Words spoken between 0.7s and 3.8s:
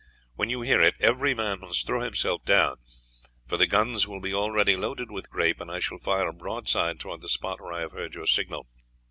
it, every man must throw himself down, for the